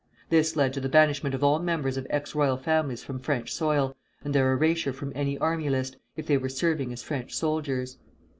[0.29, 3.95] This led to the banishment of all members of ex royal families from French soil,
[4.23, 7.99] and their erasure from the army list, if they were serving as French soldiers.